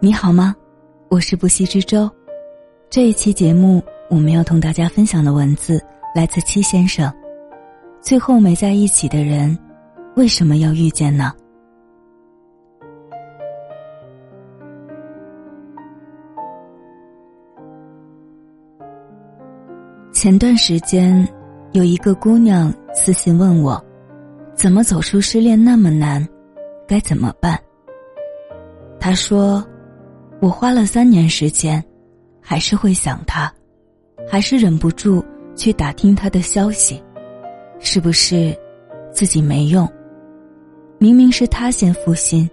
[0.00, 0.54] 你好吗？
[1.08, 2.08] 我是不息之舟。
[2.88, 5.82] 这一期节目，我们要同大家分享的文字
[6.14, 7.12] 来自七先生。
[8.00, 9.58] 最后没在一起的人，
[10.14, 11.32] 为什么要遇见呢？
[20.12, 21.28] 前段时间，
[21.72, 23.84] 有一个姑娘私信问我，
[24.54, 26.24] 怎么走出失恋那么难，
[26.86, 27.60] 该怎么办？
[29.00, 29.60] 她说。
[30.40, 31.84] 我花了三年时间，
[32.40, 33.52] 还是会想他，
[34.28, 35.24] 还是忍不住
[35.56, 37.02] 去打听他的消息，
[37.80, 38.56] 是不是
[39.12, 39.88] 自己没用？
[40.98, 42.48] 明明是他先负心，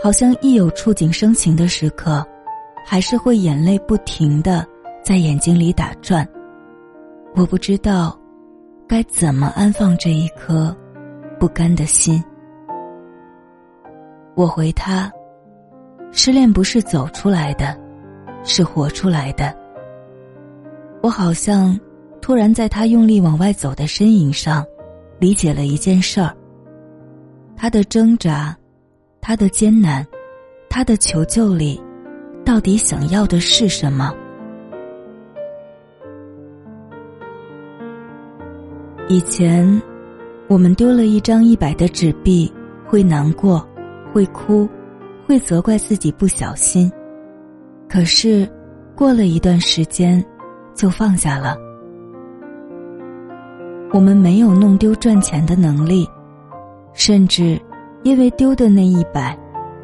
[0.00, 2.24] 好像一有触景生情的时刻，
[2.84, 4.64] 还是会眼泪不停的
[5.02, 6.26] 在眼睛里打转。
[7.34, 8.16] 我不知道
[8.86, 10.74] 该怎么安放这一颗
[11.40, 12.22] 不甘的心。
[14.36, 15.12] 我回他。
[16.12, 17.78] 失恋不是走出来的，
[18.42, 19.54] 是活出来的。
[21.02, 21.78] 我好像
[22.20, 24.64] 突然在他用力往外走的身影上，
[25.18, 26.34] 理解了一件事儿。
[27.54, 28.56] 他的挣扎，
[29.20, 30.06] 他的艰难，
[30.68, 31.80] 他的求救里，
[32.44, 34.12] 到底想要的是什么？
[39.08, 39.80] 以前，
[40.48, 42.52] 我们丢了一张一百的纸币，
[42.84, 43.64] 会难过，
[44.12, 44.68] 会哭。
[45.26, 46.90] 会责怪自己不小心，
[47.88, 48.48] 可是
[48.94, 50.24] 过了一段时间，
[50.72, 51.56] 就放下了。
[53.92, 56.08] 我们没有弄丢赚钱的能力，
[56.92, 57.60] 甚至
[58.04, 59.36] 因为丢的那一百，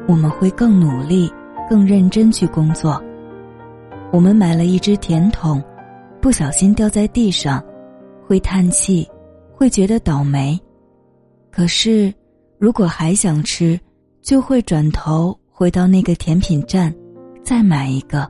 [0.07, 1.29] 我们会更努力、
[1.69, 3.03] 更认真去工作。
[4.13, 5.61] 我们买了一只甜筒，
[6.21, 7.61] 不小心掉在地上，
[8.25, 9.05] 会叹气，
[9.53, 10.57] 会觉得倒霉。
[11.51, 12.13] 可是，
[12.57, 13.77] 如果还想吃，
[14.23, 16.95] 就会转头回到那个甜品站，
[17.43, 18.25] 再买一个。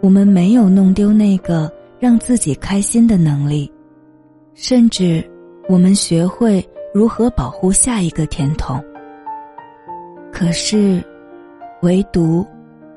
[0.00, 3.72] 我们没有弄丢那个让自己开心的能力，
[4.52, 5.24] 甚至
[5.68, 8.82] 我们学会如何保护下一个甜筒。
[10.32, 11.00] 可是，
[11.82, 12.44] 唯独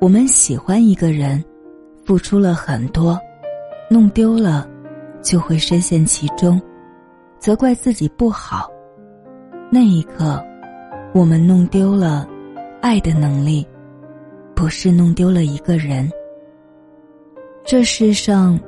[0.02, 1.46] 我们喜欢一个人，
[2.04, 3.20] 付出了很多，
[3.88, 4.68] 弄丢了，
[5.22, 6.60] 就会深陷其中，
[7.38, 8.68] 责怪自己不好。
[9.70, 10.44] 那一刻。
[11.16, 12.28] 我们弄丢了
[12.82, 13.66] 爱的能力，
[14.54, 16.12] 不是弄丢了一个人。
[17.64, 18.60] 这世上，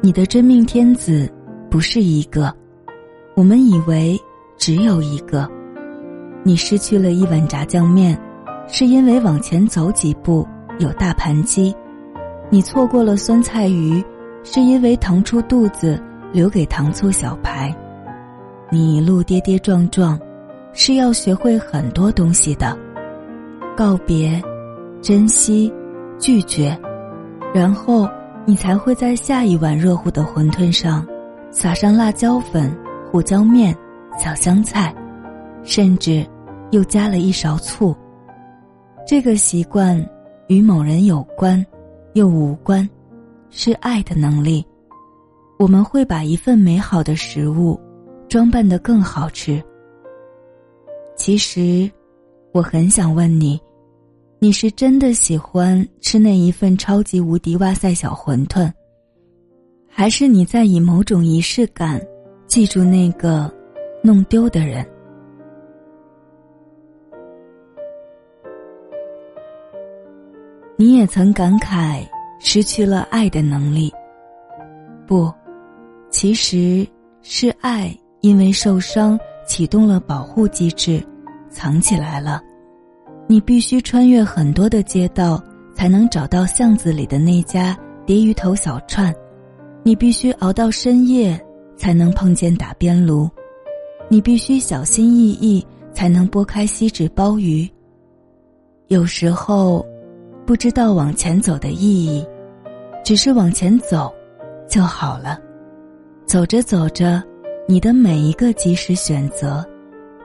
[0.00, 1.28] 你的真命天子
[1.68, 2.54] 不是一个，
[3.34, 4.16] 我们以为
[4.56, 5.50] 只有一个。
[6.44, 8.16] 你失去了一碗炸酱面，
[8.68, 10.46] 是因为往前走几步
[10.78, 11.74] 有大盘鸡；
[12.50, 14.00] 你错过了酸菜鱼，
[14.44, 16.00] 是因为腾出肚子
[16.32, 17.76] 留给糖醋小排。
[18.70, 20.16] 你一路跌跌撞撞。
[20.78, 22.78] 是要学会很多东西的，
[23.74, 24.40] 告别、
[25.00, 25.72] 珍惜、
[26.18, 26.78] 拒绝，
[27.54, 28.06] 然后
[28.44, 31.04] 你才会在下一碗热乎的馄饨上
[31.50, 32.70] 撒上辣椒粉、
[33.10, 33.74] 胡椒面、
[34.22, 34.94] 小香菜，
[35.62, 36.24] 甚至
[36.72, 37.96] 又加了一勺醋。
[39.06, 39.98] 这个习惯
[40.46, 41.64] 与某人有关，
[42.12, 42.86] 又无关，
[43.48, 44.62] 是爱的能力。
[45.58, 47.80] 我们会把一份美好的食物
[48.28, 49.62] 装扮得更好吃。
[51.16, 51.90] 其实，
[52.52, 53.58] 我很想问你：
[54.38, 58.70] 你是真的喜欢吃那一份超级无敌哇塞小馄饨，
[59.88, 62.00] 还是你在以某种仪式感
[62.46, 63.52] 记住那个
[64.02, 64.86] 弄丢的人？
[70.76, 72.06] 你也曾感慨
[72.38, 73.90] 失去了爱的能力，
[75.06, 75.32] 不，
[76.10, 76.86] 其实
[77.22, 79.18] 是爱因为受伤。
[79.46, 81.02] 启动了保护机制，
[81.48, 82.42] 藏起来了。
[83.28, 85.42] 你必须穿越很多的街道，
[85.74, 89.14] 才能找到巷子里的那家蝶鱼头小串。
[89.82, 91.40] 你必须熬到深夜，
[91.76, 93.28] 才能碰见打边炉。
[94.08, 97.68] 你必须小心翼翼，才能剥开锡纸包鱼。
[98.88, 99.84] 有时候，
[100.44, 102.26] 不知道往前走的意义，
[103.04, 104.12] 只是往前走，
[104.68, 105.38] 就好了。
[106.26, 107.22] 走着走着。
[107.68, 109.66] 你的每一个及时选择，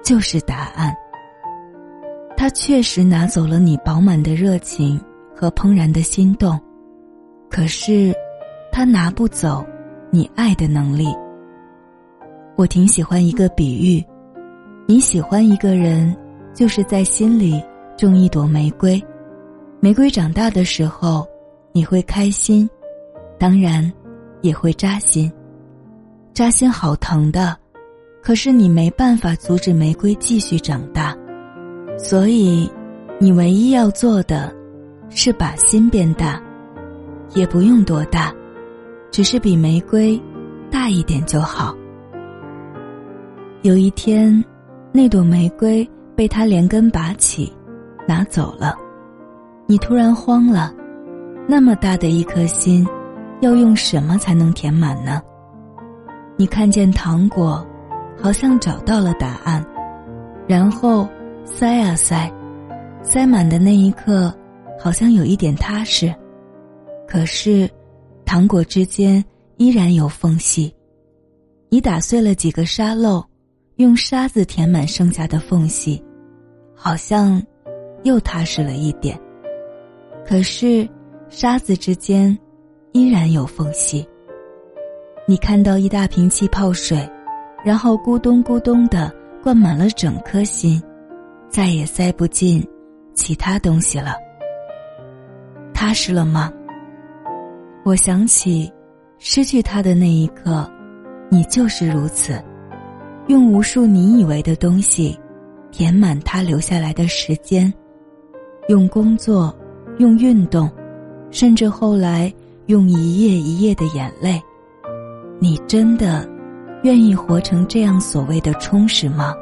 [0.03, 0.95] 就是答案。
[2.37, 5.01] 他确实拿走了你饱满的热情
[5.35, 6.59] 和怦然的心动，
[7.49, 8.13] 可是，
[8.71, 9.65] 他拿不走
[10.11, 11.07] 你爱的能力。
[12.55, 14.05] 我挺喜欢一个比喻：
[14.87, 16.15] 你喜欢一个人，
[16.53, 17.59] 就是在心里
[17.97, 19.03] 种一朵玫瑰，
[19.79, 21.27] 玫瑰长大的时候，
[21.71, 22.69] 你会开心，
[23.39, 23.91] 当然，
[24.41, 25.31] 也会扎心。
[26.33, 27.57] 扎心好疼的，
[28.23, 31.13] 可是你没办法阻止玫瑰继续长大，
[31.97, 32.71] 所以，
[33.19, 34.53] 你唯一要做的，
[35.09, 36.41] 是把心变大，
[37.35, 38.33] 也不用多大，
[39.11, 40.19] 只是比玫瑰
[40.71, 41.75] 大一点就好。
[43.61, 44.43] 有一天，
[44.93, 47.51] 那朵玫瑰被他连根拔起，
[48.07, 48.73] 拿走了，
[49.67, 50.73] 你突然慌了，
[51.45, 52.87] 那么大的一颗心，
[53.41, 55.21] 要用什么才能填满呢？
[56.37, 57.65] 你看见糖果，
[58.19, 59.63] 好像找到了答案，
[60.47, 61.07] 然后
[61.45, 62.31] 塞啊塞，
[63.03, 64.33] 塞满的那一刻，
[64.79, 66.13] 好像有一点踏实。
[67.07, 67.69] 可是，
[68.25, 69.23] 糖果之间
[69.57, 70.73] 依然有缝隙。
[71.69, 73.23] 你打碎了几个沙漏，
[73.75, 76.03] 用沙子填满剩下的缝隙，
[76.75, 77.41] 好像
[78.03, 79.19] 又踏实了一点。
[80.25, 80.87] 可是，
[81.29, 82.37] 沙子之间
[82.93, 84.07] 依然有缝隙。
[85.27, 87.09] 你看到一大瓶气泡水，
[87.63, 90.81] 然后咕咚咕咚的灌满了整颗心，
[91.47, 92.67] 再也塞不进
[93.13, 94.15] 其他东西了。
[95.73, 96.51] 踏实了吗？
[97.83, 98.71] 我想起
[99.19, 100.69] 失去他的那一刻，
[101.29, 102.43] 你就是如此，
[103.27, 105.17] 用无数你以为的东西
[105.71, 107.71] 填满他留下来的时间，
[108.67, 109.55] 用工作，
[109.99, 110.69] 用运动，
[111.29, 112.31] 甚至后来
[112.65, 114.41] 用一夜一夜的眼泪。
[115.43, 116.29] 你真的
[116.83, 119.33] 愿意活成这样所谓的充实吗？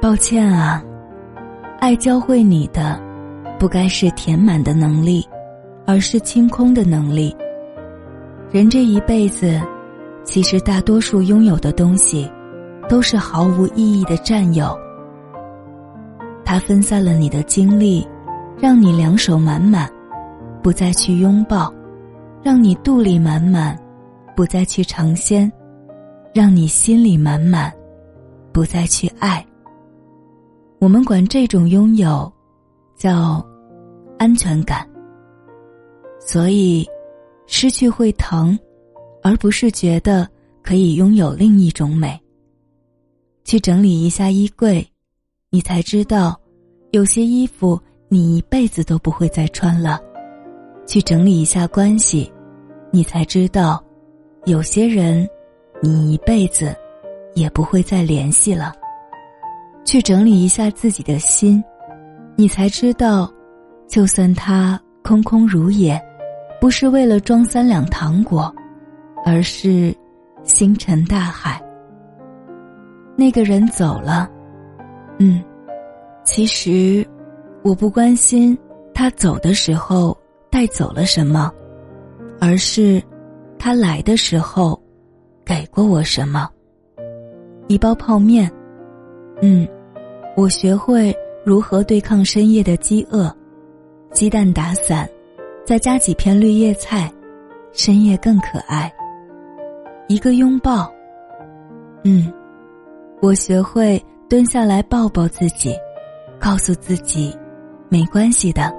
[0.00, 0.80] 抱歉啊，
[1.80, 3.00] 爱教会你的，
[3.58, 5.26] 不该是填满的能力，
[5.84, 7.36] 而是清空的能力。
[8.52, 9.60] 人这一辈子，
[10.22, 12.30] 其实大多数拥有的东西，
[12.88, 14.72] 都是毫无意义的占有。
[16.44, 18.06] 它分散了你的精力，
[18.56, 19.90] 让你两手满满。
[20.64, 21.70] 不再去拥抱，
[22.42, 23.76] 让你肚里满满；
[24.34, 25.52] 不再去尝鲜，
[26.32, 27.70] 让你心里满满；
[28.50, 29.46] 不再去爱。
[30.78, 32.32] 我们管这种拥有
[32.96, 33.46] 叫
[34.18, 34.88] 安全感。
[36.18, 36.88] 所以，
[37.46, 38.58] 失去会疼，
[39.22, 40.26] 而不是觉得
[40.62, 42.18] 可以拥有另一种美。
[43.44, 44.82] 去整理一下衣柜，
[45.50, 46.34] 你才知道，
[46.92, 47.78] 有些衣服
[48.08, 50.00] 你一辈子都不会再穿了。
[50.86, 52.30] 去整理一下关系，
[52.90, 53.82] 你才知道，
[54.44, 55.28] 有些人，
[55.80, 56.76] 你一辈子
[57.34, 58.72] 也不会再联系了。
[59.84, 61.62] 去整理一下自己的心，
[62.36, 63.30] 你才知道，
[63.88, 66.00] 就算它空空如也，
[66.60, 68.54] 不是为了装三两糖果，
[69.24, 69.94] 而是
[70.42, 71.62] 星辰大海。
[73.16, 74.28] 那个人走了，
[75.18, 75.42] 嗯，
[76.24, 77.06] 其实
[77.62, 78.56] 我不关心
[78.92, 80.16] 他走的时候。
[80.54, 81.52] 带走了什么，
[82.40, 83.02] 而是
[83.58, 84.80] 他来的时候
[85.44, 86.48] 给过我什么？
[87.66, 88.48] 一包泡面，
[89.42, 89.66] 嗯，
[90.36, 91.12] 我学会
[91.44, 93.36] 如何对抗深夜的饥饿，
[94.12, 95.10] 鸡蛋打散，
[95.66, 97.12] 再加几片绿叶菜，
[97.72, 98.88] 深夜更可爱。
[100.06, 100.88] 一个拥抱，
[102.04, 102.32] 嗯，
[103.20, 105.74] 我学会蹲下来抱抱自己，
[106.38, 107.36] 告诉自己
[107.88, 108.72] 没关系的。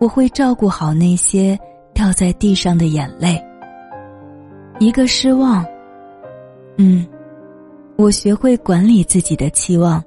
[0.00, 1.56] 我会照顾好那些
[1.92, 3.40] 掉在地上的眼泪。
[4.78, 5.64] 一个失望，
[6.78, 7.06] 嗯，
[7.96, 10.02] 我学会管理自己的期望，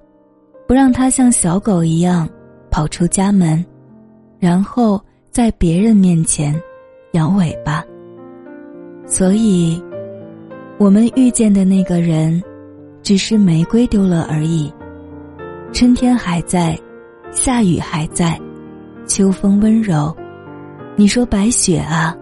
[0.68, 2.28] 不让它像小狗一样
[2.72, 3.64] 跑出家门，
[4.40, 6.60] 然后在别人面前
[7.12, 7.86] 摇尾巴。
[9.06, 9.80] 所以，
[10.80, 12.42] 我们遇见的那个人，
[13.04, 14.74] 只是玫瑰丢了而已。
[15.72, 16.76] 春天还在，
[17.32, 18.40] 下雨还在。
[19.14, 20.12] 秋风温柔，
[20.96, 22.18] 你说白雪啊，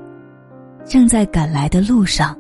[0.84, 2.38] 正在赶来的路上。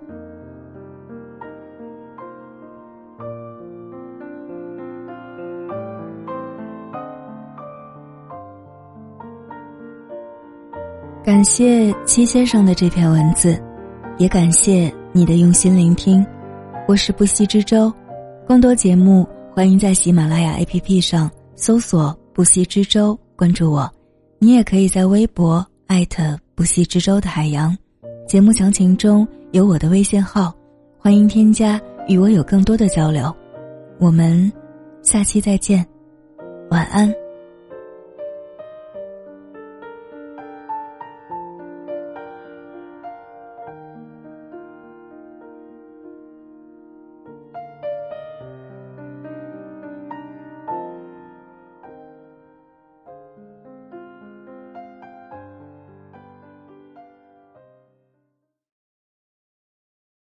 [11.23, 13.57] 感谢七先生的这篇文字，
[14.17, 16.27] 也感谢你的用心聆听。
[16.89, 17.89] 我是不息之舟，
[18.45, 23.89] 更多节目欢迎在喜马拉雅 APP 上搜索“不息之舟”，关注我。
[24.43, 27.77] 你也可以在微博艾特不息之舟的海洋，
[28.27, 30.51] 节目详情中有我的微信号，
[30.97, 33.31] 欢迎添加与我有更多的交流。
[33.99, 34.51] 我们
[35.03, 35.85] 下期再见，
[36.71, 37.20] 晚安。